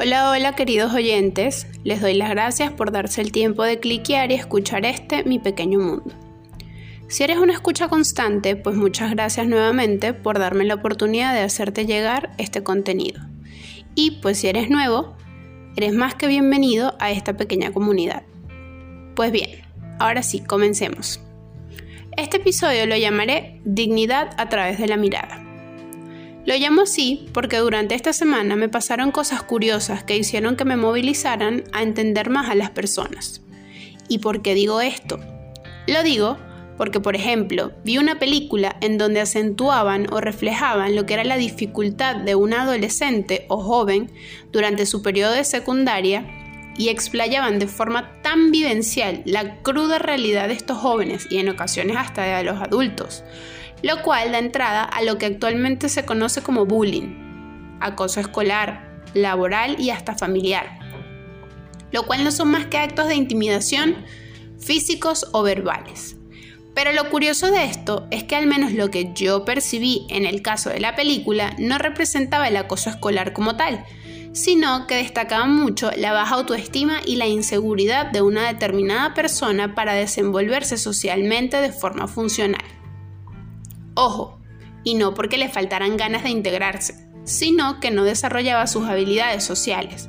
[0.00, 4.34] Hola, hola queridos oyentes, les doy las gracias por darse el tiempo de cliquear y
[4.34, 6.14] escuchar este mi pequeño mundo.
[7.08, 11.84] Si eres una escucha constante, pues muchas gracias nuevamente por darme la oportunidad de hacerte
[11.84, 13.20] llegar este contenido.
[13.96, 15.16] Y pues si eres nuevo,
[15.76, 18.22] eres más que bienvenido a esta pequeña comunidad.
[19.16, 19.50] Pues bien,
[19.98, 21.20] ahora sí, comencemos.
[22.16, 25.47] Este episodio lo llamaré Dignidad a través de la mirada.
[26.48, 30.78] Lo llamo así porque durante esta semana me pasaron cosas curiosas que hicieron que me
[30.78, 33.42] movilizaran a entender más a las personas.
[34.08, 35.20] ¿Y por qué digo esto?
[35.86, 36.38] Lo digo
[36.78, 41.36] porque, por ejemplo, vi una película en donde acentuaban o reflejaban lo que era la
[41.36, 44.10] dificultad de un adolescente o joven
[44.50, 46.37] durante su periodo de secundaria
[46.78, 51.96] y explayaban de forma tan vivencial la cruda realidad de estos jóvenes y en ocasiones
[51.96, 53.24] hasta de los adultos,
[53.82, 59.76] lo cual da entrada a lo que actualmente se conoce como bullying, acoso escolar, laboral
[59.80, 60.78] y hasta familiar,
[61.90, 63.96] lo cual no son más que actos de intimidación
[64.58, 66.16] físicos o verbales.
[66.74, 70.42] Pero lo curioso de esto es que al menos lo que yo percibí en el
[70.42, 73.84] caso de la película no representaba el acoso escolar como tal,
[74.38, 79.94] sino que destacaba mucho la baja autoestima y la inseguridad de una determinada persona para
[79.94, 82.64] desenvolverse socialmente de forma funcional.
[83.94, 84.38] Ojo,
[84.84, 90.08] y no porque le faltaran ganas de integrarse, sino que no desarrollaba sus habilidades sociales.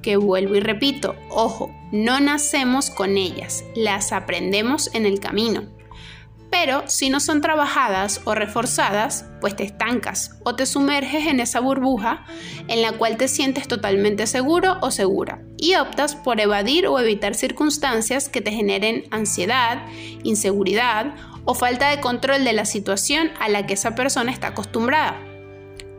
[0.00, 5.75] Que vuelvo y repito, ojo, no nacemos con ellas, las aprendemos en el camino.
[6.58, 11.60] Pero si no son trabajadas o reforzadas, pues te estancas o te sumerges en esa
[11.60, 12.24] burbuja
[12.66, 17.34] en la cual te sientes totalmente seguro o segura y optas por evadir o evitar
[17.34, 19.86] circunstancias que te generen ansiedad,
[20.22, 25.20] inseguridad o falta de control de la situación a la que esa persona está acostumbrada,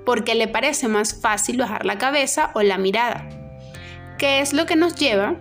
[0.07, 3.29] porque le parece más fácil bajar la cabeza o la mirada.
[4.17, 5.35] ¿Qué es lo que nos lleva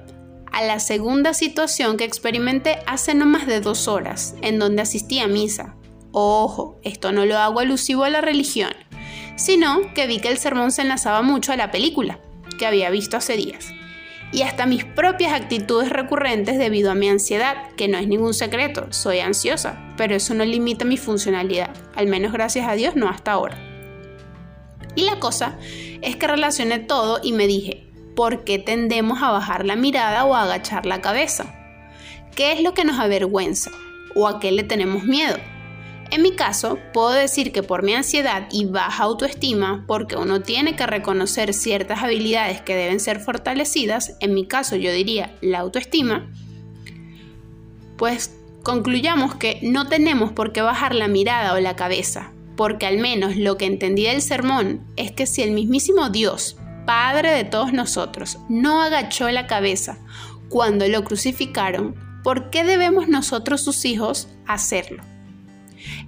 [0.56, 5.18] a la segunda situación que experimenté hace no más de dos horas, en donde asistí
[5.18, 5.76] a misa.
[6.12, 8.72] Ojo, esto no lo hago alusivo a la religión,
[9.36, 12.20] sino que vi que el sermón se enlazaba mucho a la película,
[12.58, 13.66] que había visto hace días
[14.32, 18.86] y hasta mis propias actitudes recurrentes debido a mi ansiedad, que no es ningún secreto,
[18.94, 23.32] soy ansiosa, pero eso no limita mi funcionalidad, al menos gracias a Dios no hasta
[23.32, 23.58] ahora.
[24.94, 25.58] Y la cosa
[26.00, 27.85] es que relacioné todo y me dije,
[28.16, 31.54] ¿por qué tendemos a bajar la mirada o a agachar la cabeza?
[32.34, 33.70] ¿Qué es lo que nos avergüenza?
[34.14, 35.36] ¿O a qué le tenemos miedo?
[36.10, 40.76] En mi caso, puedo decir que por mi ansiedad y baja autoestima, porque uno tiene
[40.76, 46.30] que reconocer ciertas habilidades que deben ser fortalecidas, en mi caso yo diría la autoestima,
[47.98, 52.98] pues concluyamos que no tenemos por qué bajar la mirada o la cabeza, porque al
[52.98, 57.72] menos lo que entendí del sermón es que si el mismísimo Dios, Padre de todos
[57.72, 59.98] nosotros, no agachó la cabeza
[60.48, 65.02] cuando lo crucificaron, ¿por qué debemos nosotros sus hijos hacerlo?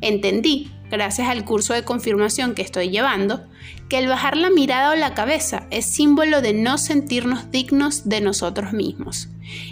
[0.00, 3.46] Entendí, gracias al curso de confirmación que estoy llevando,
[3.88, 8.20] que el bajar la mirada o la cabeza es símbolo de no sentirnos dignos de
[8.20, 9.28] nosotros mismos.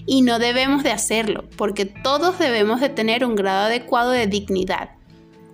[0.07, 4.96] Y no debemos de hacerlo, porque todos debemos de tener un grado adecuado de dignidad.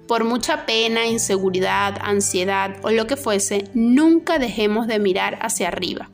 [0.06, 6.10] Por mucha pena, inseguridad, ansiedad o lo que fuese, nunca dejemos de mirar hacia arriba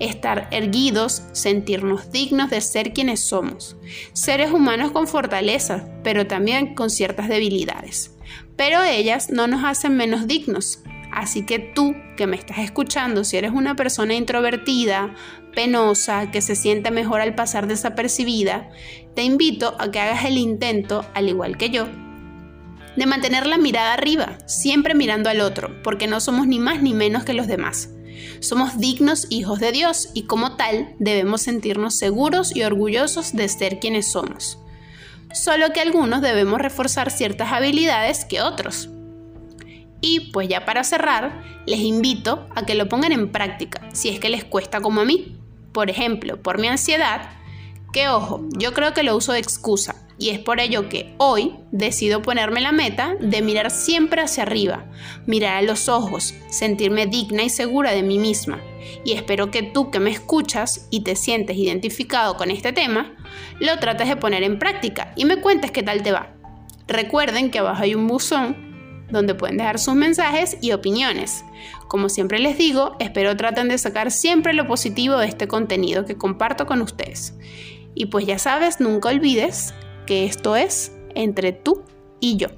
[0.00, 3.76] estar erguidos, sentirnos dignos de ser quienes somos,
[4.12, 8.14] seres humanos con fortaleza, pero también con ciertas debilidades.
[8.56, 10.80] Pero ellas no nos hacen menos dignos.
[11.10, 15.14] Así que tú que me estás escuchando, si eres una persona introvertida,
[15.54, 18.68] penosa, que se siente mejor al pasar desapercibida,
[19.14, 21.88] te invito a que hagas el intento, al igual que yo,
[22.98, 26.94] de mantener la mirada arriba, siempre mirando al otro, porque no somos ni más ni
[26.94, 27.90] menos que los demás.
[28.40, 33.78] Somos dignos hijos de Dios y como tal debemos sentirnos seguros y orgullosos de ser
[33.78, 34.58] quienes somos.
[35.32, 38.88] Solo que algunos debemos reforzar ciertas habilidades que otros.
[40.00, 44.18] Y pues ya para cerrar, les invito a que lo pongan en práctica, si es
[44.18, 45.36] que les cuesta como a mí.
[45.72, 47.30] Por ejemplo, por mi ansiedad,
[47.92, 51.54] que ojo, yo creo que lo uso de excusa, y es por ello que hoy
[51.70, 54.86] decido ponerme la meta de mirar siempre hacia arriba,
[55.26, 58.60] mirar a los ojos, sentirme digna y segura de mí misma.
[59.04, 63.14] Y espero que tú que me escuchas y te sientes identificado con este tema,
[63.60, 66.34] lo trates de poner en práctica y me cuentes qué tal te va.
[66.88, 68.66] Recuerden que abajo hay un buzón
[69.10, 71.44] donde pueden dejar sus mensajes y opiniones.
[71.86, 76.16] Como siempre les digo, espero traten de sacar siempre lo positivo de este contenido que
[76.16, 77.34] comparto con ustedes.
[77.94, 79.74] Y pues ya sabes, nunca olvides
[80.08, 81.82] que esto es entre tú
[82.18, 82.48] y yo.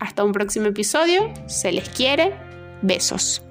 [0.00, 2.34] Hasta un próximo episodio, se les quiere,
[2.82, 3.44] besos.